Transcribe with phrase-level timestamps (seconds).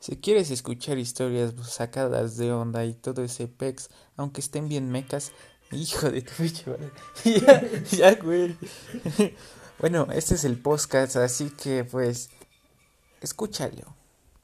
[0.00, 5.32] Si quieres escuchar historias sacadas de onda y todo ese pex, aunque estén bien mecas,
[5.72, 6.76] hijo de tu bicho,
[7.24, 8.56] ya, ya, güey.
[9.78, 12.30] Bueno, este es el podcast, así que pues,
[13.20, 13.94] escúchalo.